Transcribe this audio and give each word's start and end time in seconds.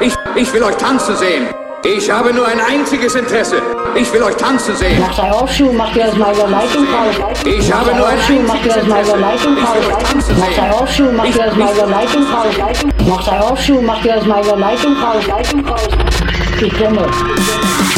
Ich, 0.00 0.14
ich 0.34 0.52
will 0.52 0.62
euch 0.62 0.76
tanzen 0.76 1.14
sehen. 1.16 1.48
Ich 1.84 2.10
habe 2.10 2.32
nur 2.32 2.46
ein 2.46 2.60
einziges 2.60 3.14
Interesse. 3.14 3.56
Ich 3.94 4.10
will 4.12 4.22
euch 4.22 4.36
tanzen 4.36 4.74
sehen. 4.76 5.00
Nach 5.00 5.14
sei 5.14 5.30
Aufschuh, 5.30 5.72
macht 5.72 5.96
ihr 5.96 6.06
das 6.06 6.16
mal 6.16 6.34
über 6.34 6.48
Leitung 6.48 6.86
raus. 6.86 7.36
Ich 7.44 7.72
habe 7.72 7.94
nur 7.94 8.06
ein 8.06 8.18
Aufschuh, 8.18 8.40
macht 8.40 8.64
ihr 8.64 8.72
das 8.72 8.86
mal 8.86 9.02
über 9.02 9.16
Leitung 9.16 9.58
raus. 9.58 9.78
Nach 10.38 10.52
sei 10.52 10.70
Aufschuh, 10.70 11.12
macht 11.12 11.36
ihr 11.36 11.44
das 11.44 11.56
mal 11.56 11.72
über 11.74 11.86
Leitung 11.86 12.26
raus. 12.32 12.84
Nach 13.06 13.22
sei 13.22 13.40
Aufschuh, 13.40 13.80
macht 13.82 14.04
ihr 14.04 14.14
das 14.14 14.26
mal 14.26 14.42
über 14.42 14.56
Leitung 14.56 14.96
raus. 14.96 15.26
Leitung 15.26 15.66
raus. 15.66 15.88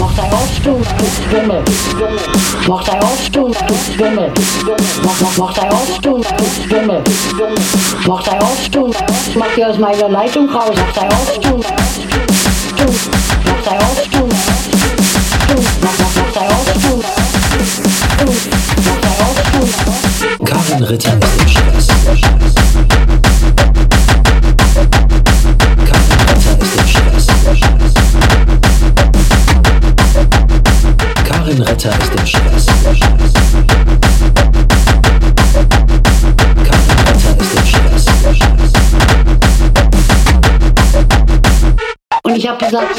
Mach 0.02 0.12
dein 0.16 0.32
Aufstuhl, 0.32 0.80
du 0.98 1.04
Schwimme. 1.06 1.62
Mach 2.66 2.82
dein 2.82 3.00
Aufstuhl, 3.04 3.52
du 3.68 3.74
Schwimme. 3.74 4.32
Mach, 5.04 5.20
mach, 5.20 5.38
mach 5.38 5.54
dein 5.54 5.70
Aufstuhl, 5.70 6.20
du 6.20 6.44
Schwimme. 6.44 7.04
Mach 8.08 8.22
dein 8.24 8.42
Aufstuhl, 8.42 8.90
mach 9.36 9.54
dir 9.54 9.68
aus 9.68 9.78
meiner 9.78 10.08
Leitung 10.08 10.50
raus. 10.50 10.74
Mach 10.74 10.92
dein 10.92 11.12
Aufstuhl, 11.12 11.60
du, 11.60 12.86
mach 13.44 13.62
dein 13.64 13.80
Aufstuhl, 13.80 14.28
du, 14.28 15.54
mach, 15.80 15.98
mach, 16.00 16.14
mach 16.16 16.32
dein 16.34 16.50
Aufstuhl, 16.50 17.00
du, 18.18 18.32
mach 18.82 18.98
dein 19.02 19.16
Aufstuhl. 19.28 20.44
Karin 20.44 20.82
Ritter 20.82 21.16
ist 21.16 21.40
im 21.42 21.48
Stress. 21.48 21.86
Ritter 31.84 31.98
ist 31.98 32.14
im 32.14 32.26
Stress. 32.26 32.66
Ritter 32.68 33.06
ist 37.96 38.08
im 38.08 38.34
Stress. 38.34 38.72
Und 42.22 42.36
ich 42.36 42.48
hab 42.48 42.60
gesagt, 42.60 42.94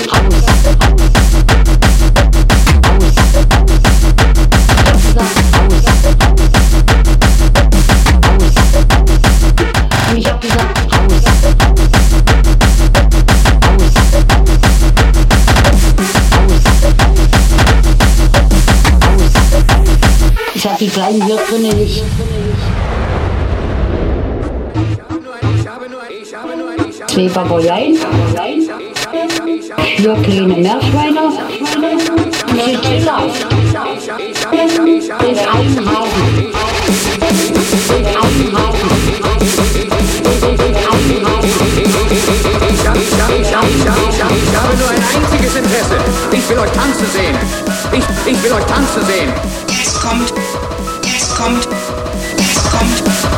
bleiben 20.93 21.25
hier 21.25 21.37
drinnen 21.37 21.77
nicht. 21.79 22.03
Zwei 27.07 27.27
Papageien, 27.29 27.97
vier 29.97 30.15
kleine 30.15 30.55
Meerschweine, 30.55 31.31
vier 32.47 32.79
Kinder. 32.79 33.17
In 34.51 35.39
einem 35.39 35.89
Hafen. 35.89 36.53
In 37.89 38.05
einem 38.05 38.57
Hafen. 38.57 38.91
In 39.19 39.25
einem 40.85 41.27
Hafen. 41.27 41.53
Ich 42.95 43.19
habe, 43.19 43.33
ich, 43.33 43.55
habe, 43.55 43.67
ich, 43.71 44.21
habe, 44.21 44.33
ich 44.35 44.55
habe 44.55 44.77
nur 44.77 44.89
ein 44.89 45.03
einziges 45.15 45.55
Interesse. 45.55 45.97
Ich 46.31 46.49
will 46.49 46.59
euch 46.59 46.71
tanzen 46.71 47.07
sehen. 47.13 47.35
Ich, 47.91 48.31
ich 48.31 48.43
will 48.43 48.51
euch 48.53 48.65
tanzen 48.65 49.05
sehen. 49.05 49.33
Jetzt 49.67 50.01
kommt 50.01 50.33
kommt, 51.35 51.67
jetzt 52.37 52.71
kommt, 52.71 53.32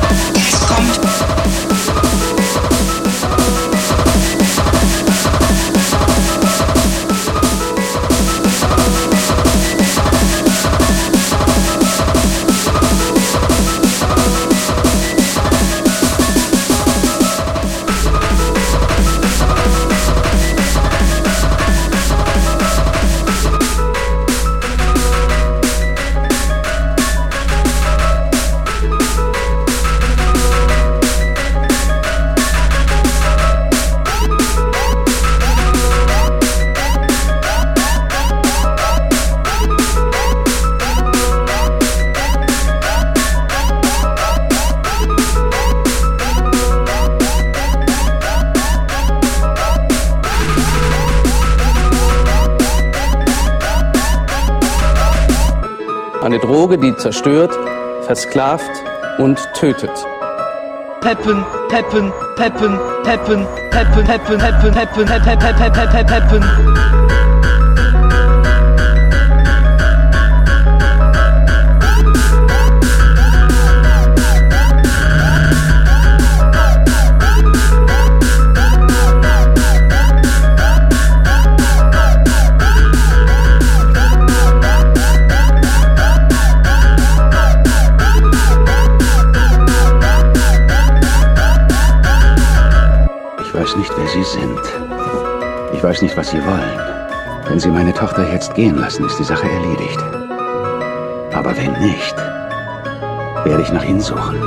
Droge, 56.75 56.77
die 56.77 56.95
zerstört, 56.97 57.51
versklavt 58.01 58.69
und 59.17 59.37
tötet. 59.53 59.91
Peppen, 61.01 61.45
peppen, 61.69 62.11
peppen, 62.35 62.79
peppen, 63.03 63.47
peppen, 63.71 64.05
peppen, 64.05 64.37
peppen, 64.37 64.71
peppen, 64.73 65.05
peppen, 65.05 65.71
peppen, 65.71 66.05
peppen, 66.05 67.14
weiß 95.85 96.01
nicht, 96.01 96.17
was 96.17 96.31
Sie 96.31 96.43
wollen. 96.43 96.79
Wenn 97.47 97.59
Sie 97.59 97.69
meine 97.69 97.93
Tochter 97.93 98.27
jetzt 98.33 98.55
gehen 98.55 98.75
lassen, 98.75 99.05
ist 99.05 99.19
die 99.19 99.23
Sache 99.23 99.47
erledigt. 99.47 99.99
Aber 101.31 101.55
wenn 101.55 101.73
nicht, 101.73 102.15
werde 103.43 103.61
ich 103.61 103.71
nach 103.71 103.83
Ihnen 103.83 104.01
suchen. 104.01 104.41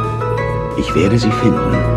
Ich 0.76 0.92
werde 0.96 1.16
Sie 1.16 1.30
finden. 1.30 1.87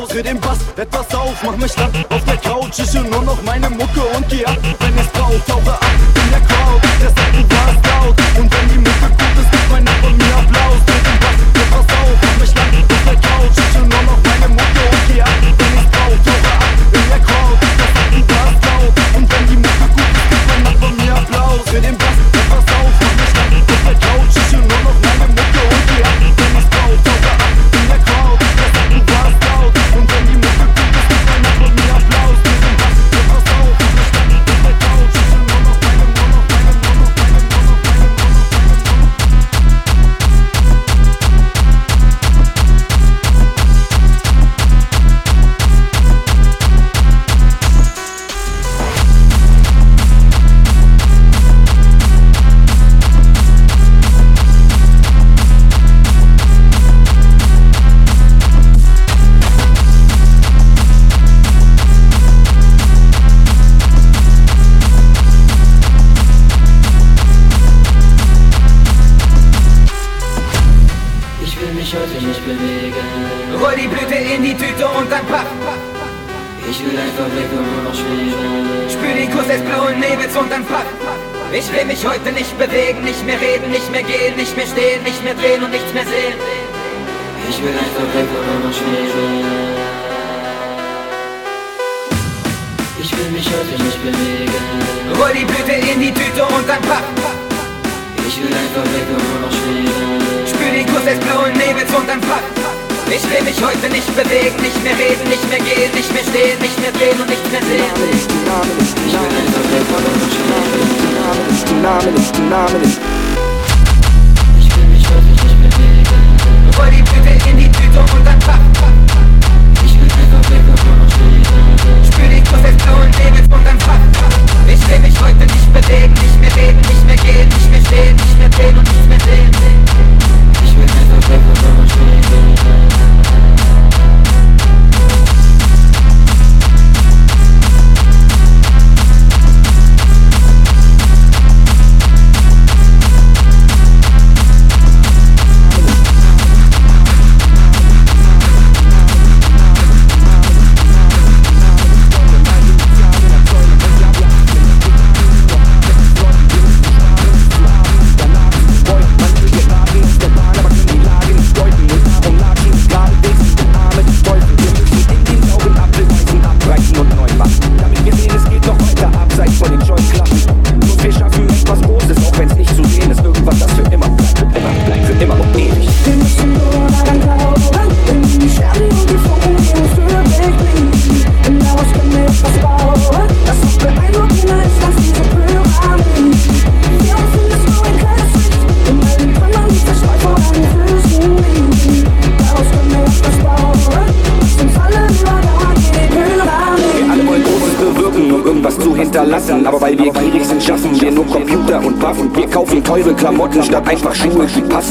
Applaus. 0.00 0.12
Für 0.12 0.22
den 0.22 0.40
Bass 0.40 0.58
etwas 0.76 1.14
auf, 1.14 1.42
mach 1.42 1.56
mich 1.56 1.76
lang 1.76 1.92
auf 2.10 2.24
der 2.24 2.36
Couch. 2.36 2.78
Ich 2.78 2.94
höre 2.94 3.04
nur 3.04 3.22
noch 3.22 3.42
meine 3.42 3.70
Mucke 3.70 4.00
und 4.16 4.28
geh 4.28 4.44
ab. 4.44 4.56
Wenn 4.80 4.96
ich's 4.96 5.08
brauch, 5.08 5.40
tauche 5.46 5.72
ab 5.72 5.89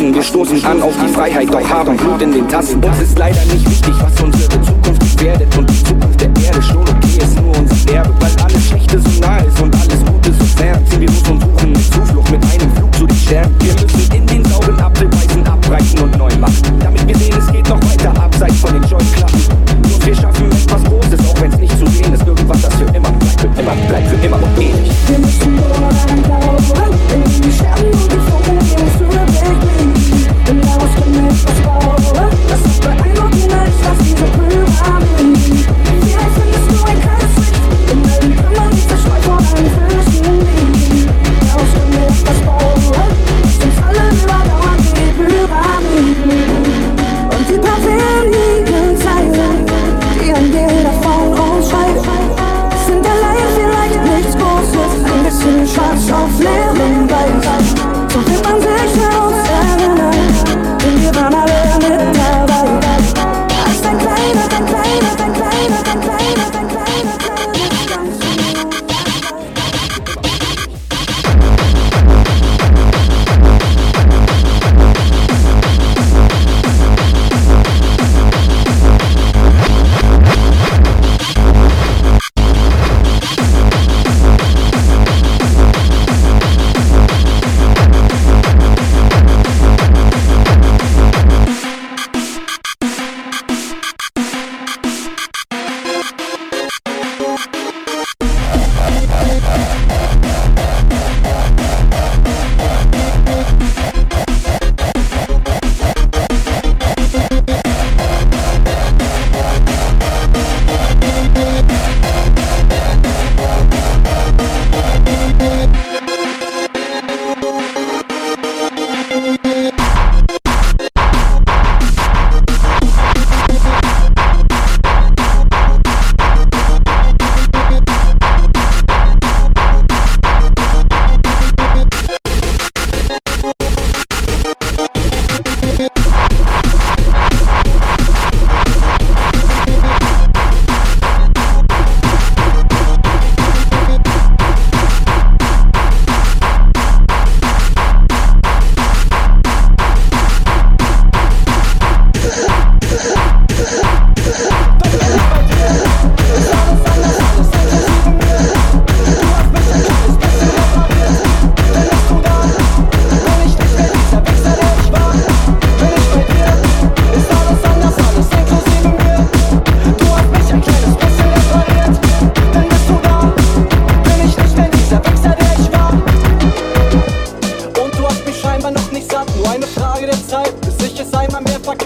Straßen. 0.09 0.15
Wir 0.15 0.23
stoßen 0.23 0.65
an 0.65 0.81
auf 0.81 0.94
die 1.01 1.13
Freiheit, 1.13 1.53
doch 1.53 1.69
Haar 1.69 1.88
und 1.88 1.97
Blut 1.97 2.21
in 2.21 2.31
den 2.31 2.47
Tassen. 2.47 2.83
Uns 2.83 3.01
ist 3.01 3.17
leider 3.17 3.44
nicht 3.45 3.69
wichtig, 3.69 3.94
was 4.00 4.21
unsere 4.21 4.61
Zukunft 4.61 5.00
gefährdet. 5.01 5.57
Und 5.57 5.69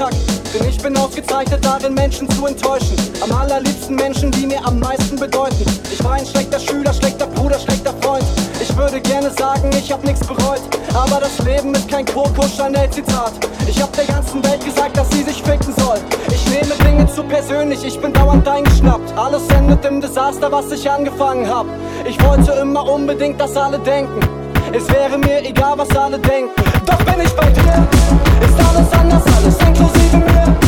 verkackt. 0.04 0.18
Denn 0.54 0.70
ich 0.70 0.78
bin 0.78 0.96
ausgezeichnet 0.98 1.64
darin, 1.64 1.94
Menschen 1.94 2.30
zu 2.30 2.46
enttäuschen. 2.46 2.96
Am 3.22 3.32
allerliebsten 3.32 3.96
Menschen, 3.96 4.32
die 4.32 4.46
mir 4.46 4.66
am 4.66 4.80
meisten 4.80 5.18
bedeuten. 5.18 5.66
Ich 5.92 6.04
war 6.04 6.14
ein 6.14 6.26
schlechter 6.26 6.60
Schüler, 6.60 6.94
schlechter 6.94 7.28
Bruder, 7.28 7.60
schlechter 7.60 7.94
Freund. 8.02 8.26
Ich 8.62 8.76
würde 8.76 9.02
gerne 9.02 9.32
sagen, 9.32 9.70
ich 9.78 9.92
hab 9.92 10.04
nichts 10.04 10.26
bereut. 10.26 10.62
Aber 10.94 11.20
das 11.20 11.40
Leben 11.40 11.74
ist 11.74 11.90
kein 11.90 12.06
Coco 12.06 12.48
Chanel 12.56 12.90
Zitat. 12.90 13.34
Ich 13.68 13.82
hab 13.82 13.92
der 13.94 14.06
ganzen 14.06 14.44
Welt 14.44 14.64
gesagt, 14.64 14.98
dass 14.98 15.10
sie 15.12 15.24
sich 15.24 15.42
ficken 15.42 15.74
soll. 15.78 15.98
Ich 16.30 16.46
nehme 16.50 16.76
Dinge 16.86 17.08
zu 17.08 17.24
persönlich, 17.24 17.84
ich 17.84 18.00
bin 18.00 18.14
dauernd 18.14 18.48
eingeschnappt. 18.48 19.18
Alles 19.18 19.48
endet 19.50 19.84
im 19.86 20.02
Desaster, 20.02 20.52
was 20.52 20.72
ich 20.72 20.90
angefangen 20.90 21.50
hab. 21.50 21.66
Ich 22.08 22.22
wollte 22.24 22.52
immer 22.52 22.88
unbedingt, 22.88 23.40
dass 23.40 23.56
alle 23.58 23.80
denken. 23.80 24.20
Es 24.72 24.88
wäre 24.90 25.18
mir 25.18 25.44
egal, 25.46 25.78
was 25.78 25.90
alle 25.96 26.20
denken. 26.20 26.73
Doch 26.86 26.98
bin 26.98 27.22
ich 27.24 27.34
bei 27.34 27.50
dir, 27.50 27.88
ist 28.42 28.60
alles 28.60 28.92
anders, 28.92 29.24
alles 29.38 29.58
inklusive 29.60 30.18
mir. 30.18 30.63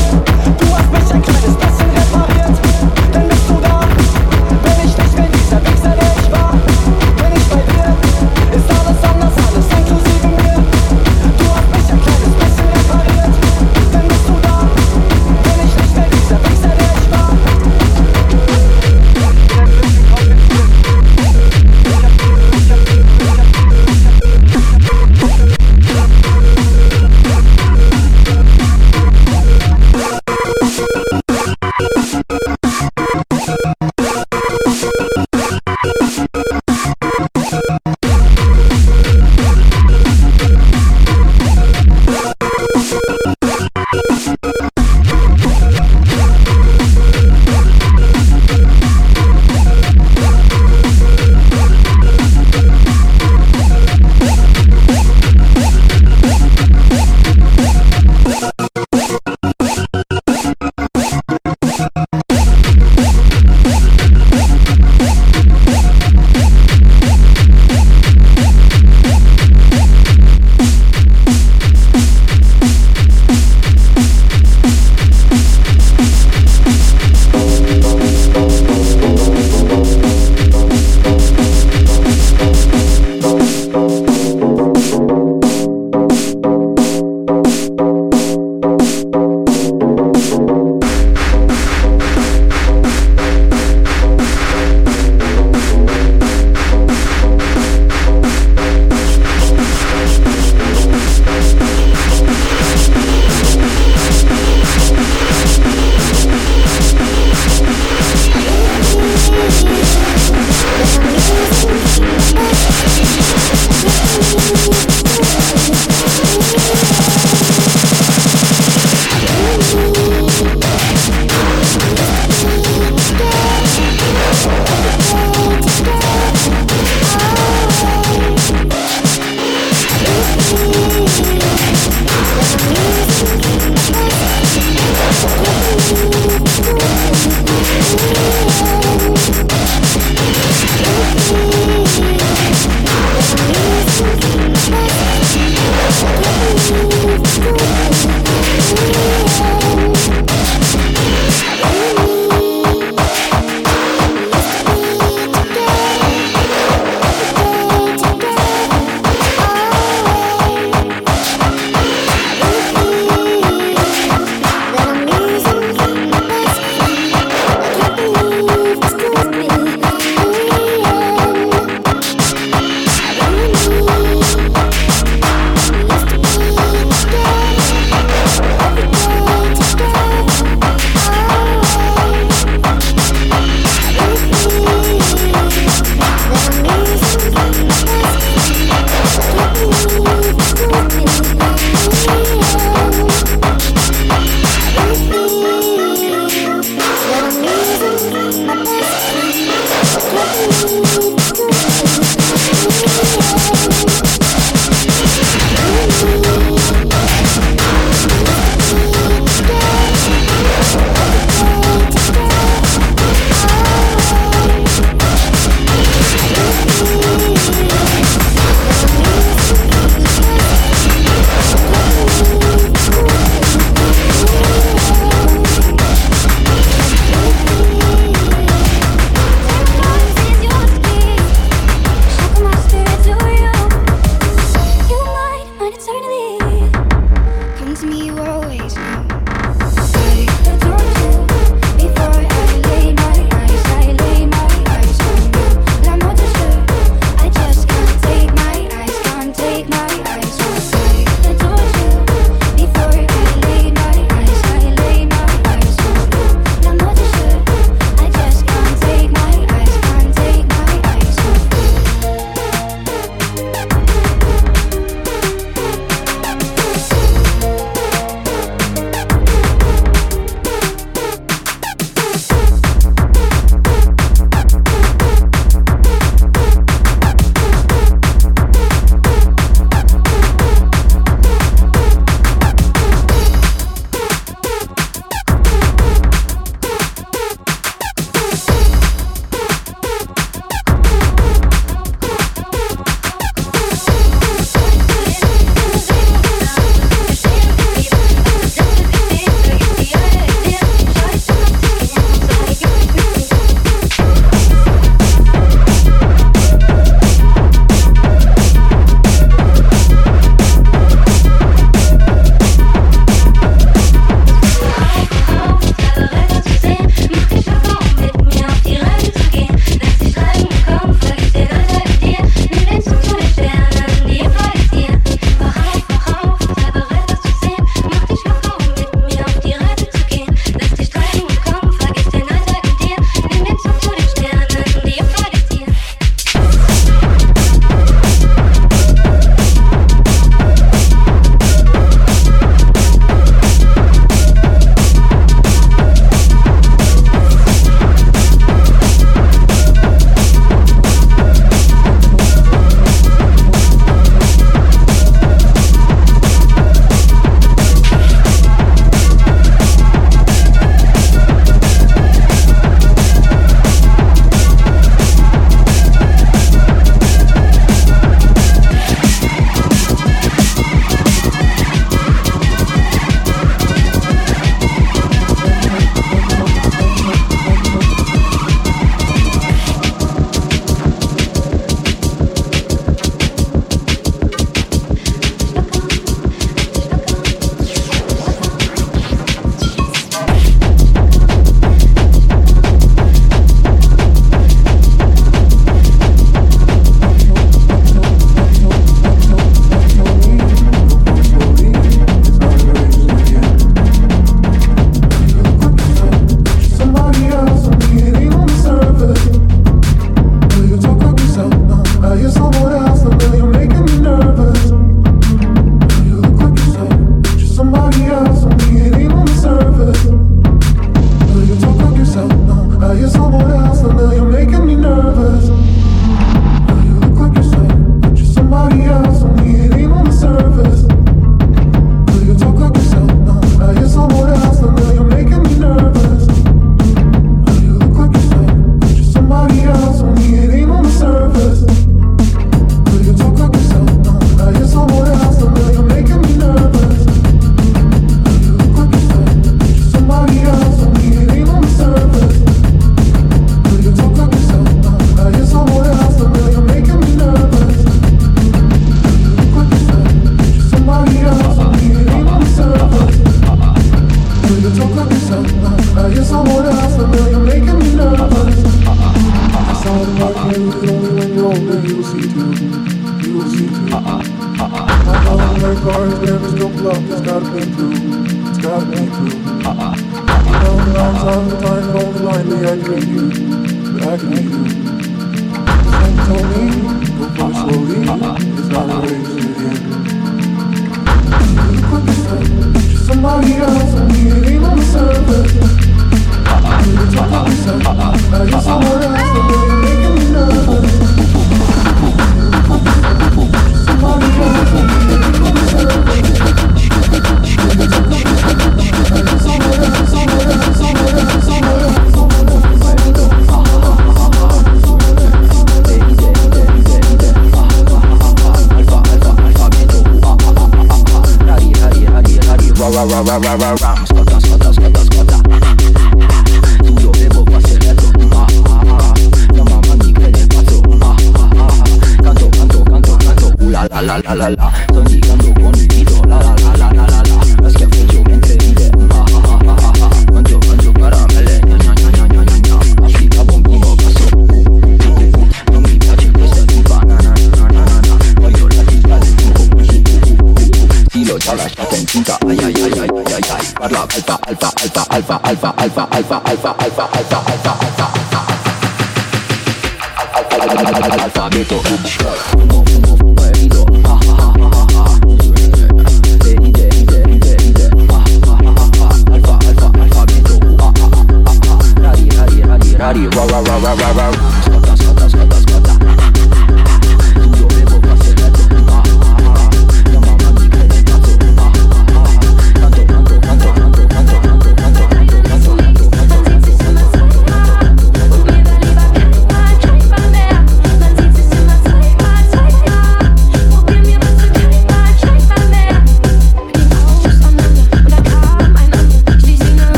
это 561.66 561.76
лучше. 561.78 562.35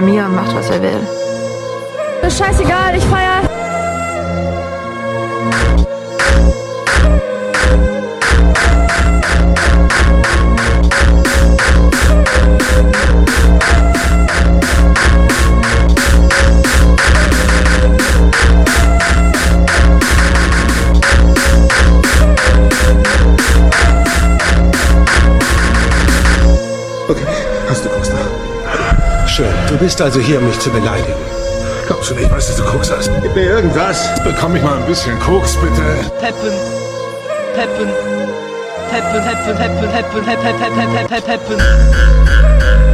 mehr 0.00 0.14
mir 0.14 0.24
und 0.26 0.34
macht, 0.34 0.54
was 0.54 0.70
er 0.70 0.82
will. 0.82 1.05
bist 29.96 30.04
also 30.04 30.20
hier, 30.20 30.38
um 30.38 30.46
mich 30.46 30.58
zu 30.58 30.68
beleidigen. 30.68 31.14
Glaubst 31.86 32.10
du 32.10 32.14
nicht, 32.14 32.30
was 32.30 32.48
dass 32.48 32.56
du 32.56 32.64
Koks 32.64 32.92
hast? 32.92 33.10
Gib 33.22 33.34
mir 33.34 33.44
irgendwas. 33.44 34.06
Bekomme 34.24 34.58
ich 34.58 34.64
mal 34.64 34.76
ein 34.76 34.86
bisschen 34.86 35.18
Koks, 35.20 35.56
bitte. 35.56 35.82
Peppen. 36.20 36.52
Peppen. 37.54 37.88
Peppen, 38.90 39.24
peppen, 39.24 39.56
peppen, 39.56 39.90
peppen, 39.90 40.24
peppen, 40.24 40.58
peppen, 40.58 41.06
peppen, 41.08 41.22
peppen. 41.24 42.85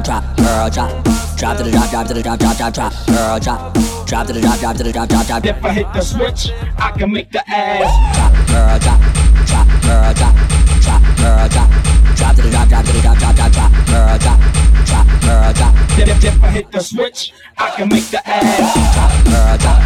drop, 0.00 0.24
drop, 0.24 0.36
girl, 0.36 0.70
drop. 0.70 1.04
Drop 1.36 1.56
to 1.56 1.62
the 1.62 1.70
drop, 1.70 1.90
drop 1.90 2.06
to 2.06 2.14
the 2.14 2.22
drop, 2.22 2.38
drop, 2.38 2.56
drop, 2.56 2.74
drop, 2.74 2.92
girl, 3.06 3.38
drop. 3.38 3.74
Drop 4.06 4.26
to 4.26 4.32
the 4.32 4.40
drop, 4.40 4.58
drop 4.58 4.76
to 4.76 4.82
the 4.82 4.92
drop, 4.92 5.08
drop, 5.08 5.26
drop. 5.26 5.44
If 5.44 5.64
I 5.64 5.72
hit 5.72 5.92
the 5.92 6.00
switch, 6.00 6.52
I 6.78 6.92
can 6.92 7.12
make 7.12 7.30
the 7.30 7.42
ass 7.48 7.92
drop, 8.16 8.32
girl, 8.48 8.78
drop, 8.78 9.00
drop, 9.46 9.66
girl, 9.82 10.14
drop, 10.14 10.34
drop, 10.80 11.02
girl, 11.16 11.48
drop. 11.48 11.70
Drop 12.16 12.36
to 12.36 12.42
the 12.42 12.50
drop, 12.50 12.68
drop 12.68 12.84
to 12.84 12.92
the 12.92 13.00
drop, 13.00 13.18
drop, 13.18 13.36
drop, 13.36 13.52
drop, 13.52 13.72
girl, 13.86 14.18
drop, 14.18 14.40
drop, 14.86 15.06
girl, 15.22 15.52
drop. 15.52 15.74
If 15.98 16.44
I 16.44 16.48
hit 16.48 16.72
the 16.72 16.80
switch, 16.80 17.32
I 17.58 17.70
can 17.70 17.88
make 17.88 18.08
the 18.10 18.26
ass 18.28 18.74
drop, 18.94 19.24
girl, 19.24 19.58
drop. 19.58 19.85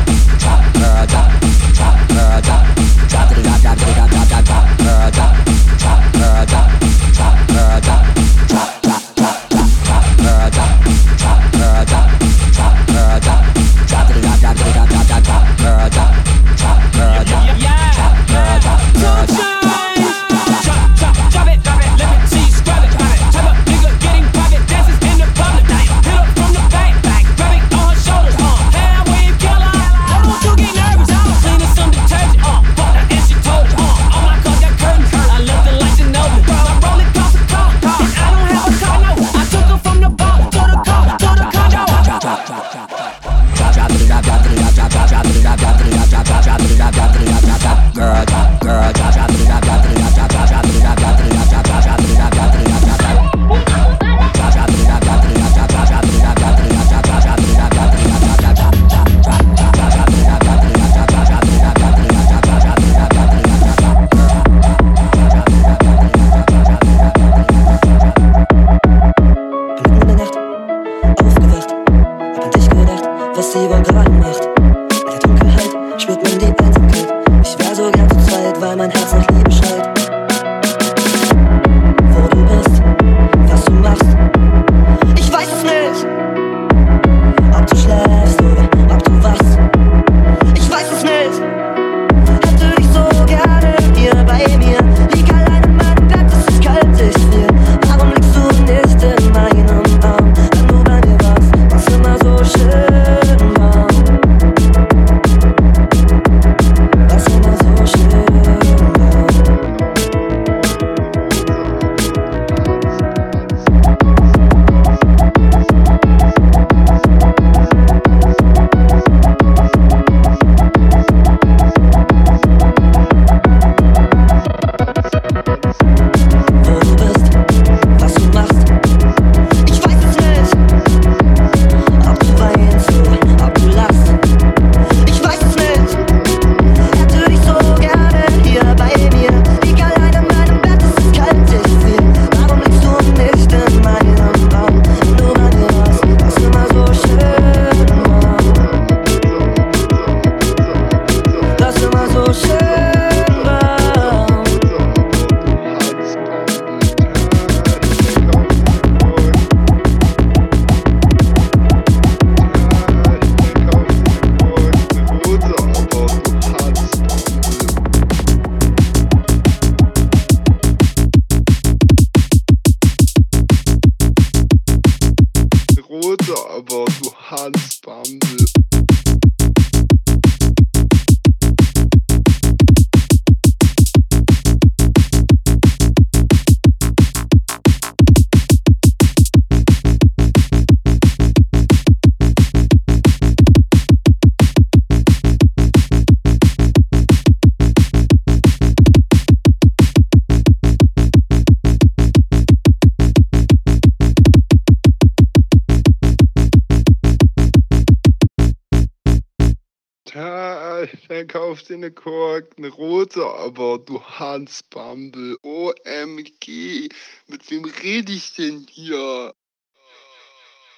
kauf 211.30 211.62
dir 211.62 211.74
eine 211.74 211.92
Kork, 211.92 212.50
eine 212.56 212.68
rote, 212.68 213.24
aber 213.24 213.78
du 213.78 214.02
Hans 214.02 214.64
Bumble, 214.64 215.36
OMG, 215.42 216.88
mit 217.28 217.50
wem 217.50 217.64
rede 217.64 218.12
ich 218.12 218.34
denn 218.34 218.66
hier? 218.68 219.32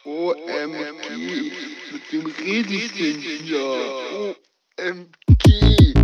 OMG, 0.05 1.53
mit 1.91 2.13
wem 2.13 2.27
rede 2.27 2.75
ich 2.75 2.93
denn 2.93 3.21
hier? 3.21 4.37
OMG. 4.79 6.02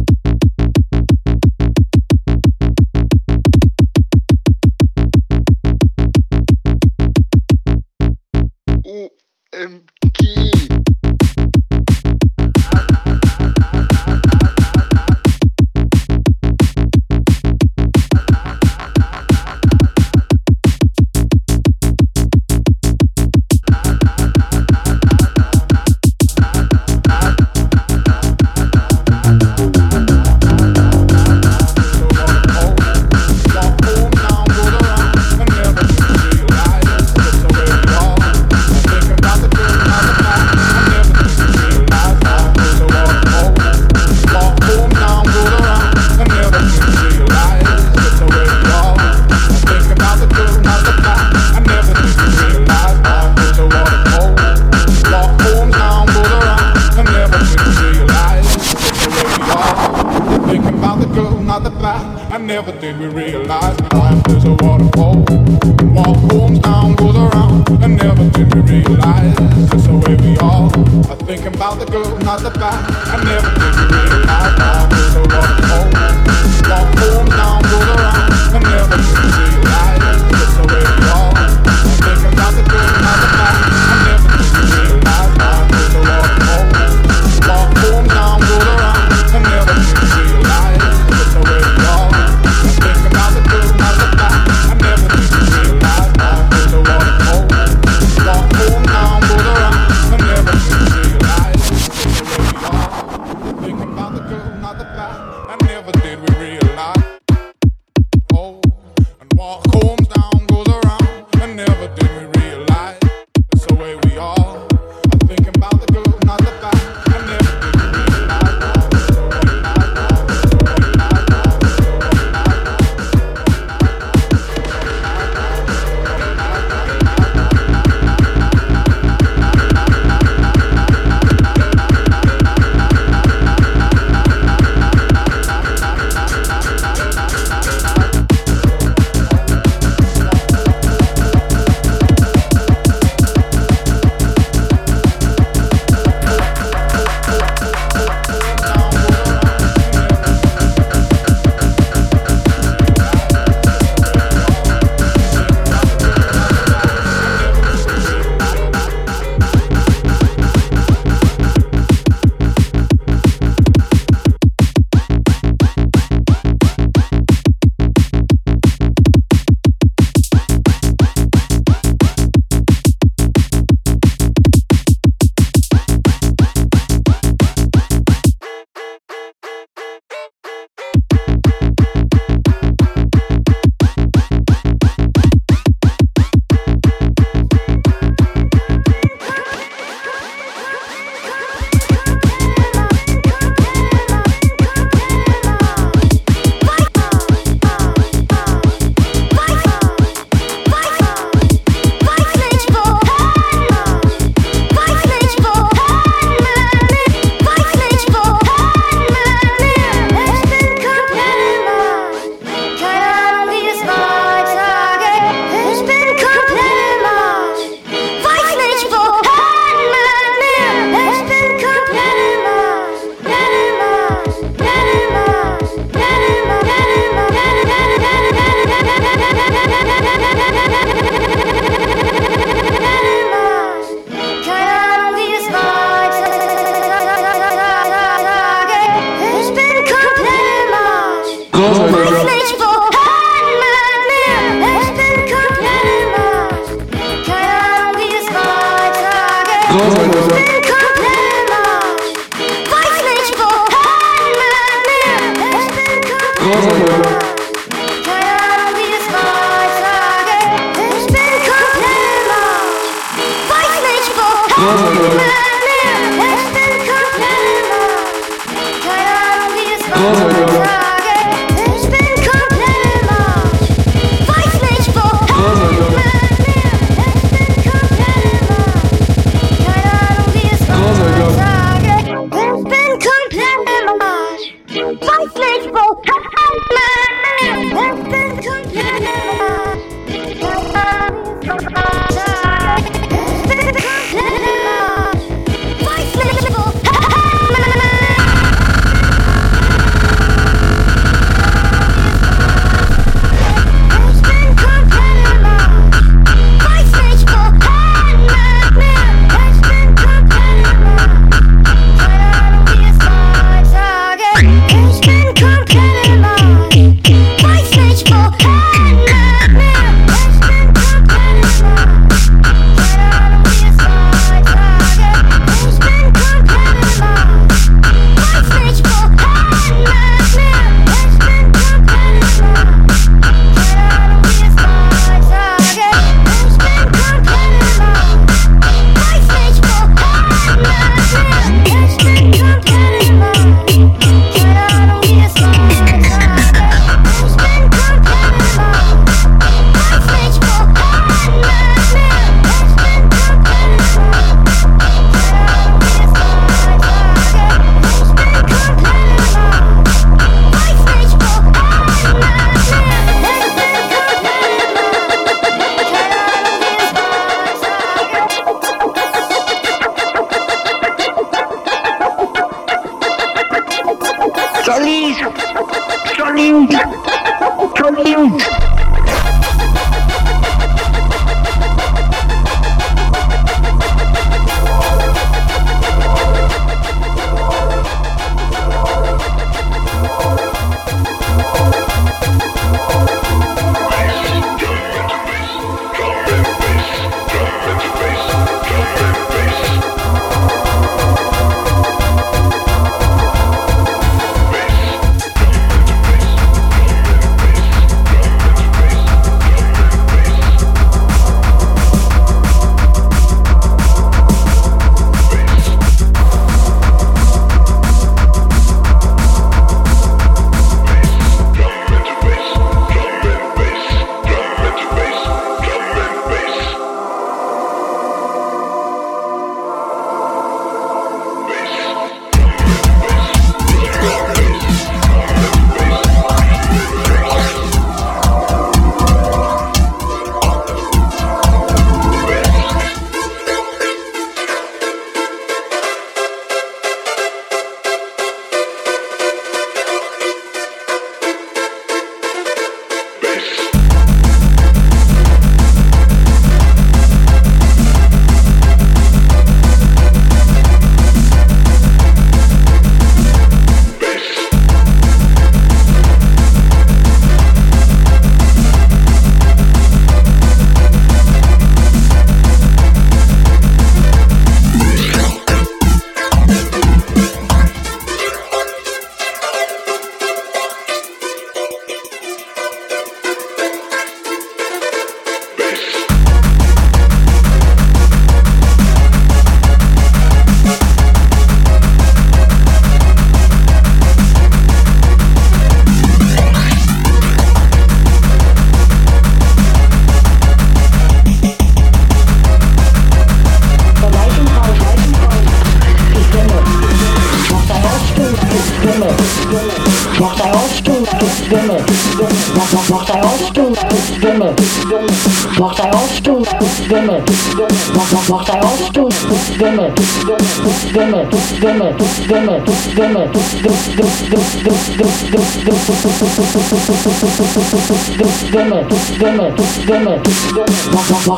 Mag 522.29 522.37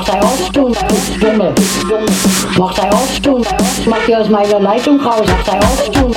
zij 0.04 0.20
afstoen, 0.20 0.74
stemmen. 1.14 1.52
Mag 2.58 2.74
zij 2.74 2.88
afstoen, 2.88 3.44
mag 3.86 4.06
je 4.06 4.16
als 4.16 4.28
mij 4.28 4.48
de 4.48 4.60
leitung 4.60 5.02
raus. 5.02 5.26
Mag 5.26 5.44
zij 5.44 5.58
afstoen, 5.58 6.14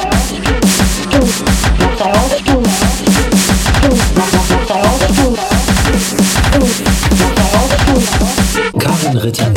mag 1.79 1.97
zij 1.97 2.11
afstoen, 2.11 2.61
mag 4.15 4.29
zij 4.29 4.39
afstoen, 4.39 4.47
mag 4.55 4.65
zij 4.67 4.81
afstoen. 4.81 5.35
Karin 8.77 9.17
Ritter 9.17 9.51